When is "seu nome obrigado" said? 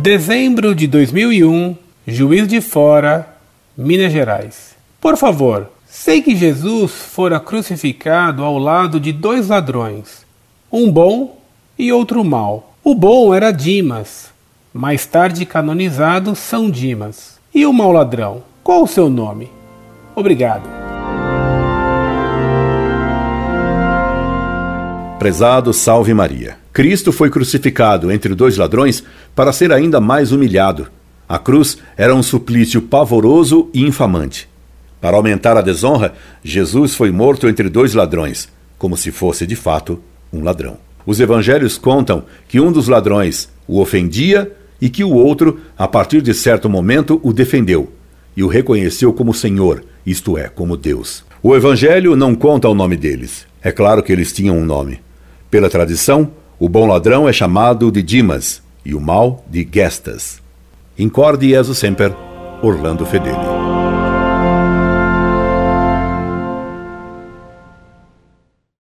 18.88-20.68